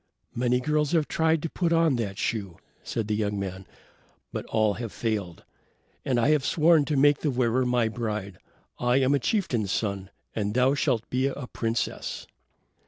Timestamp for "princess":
11.45-12.25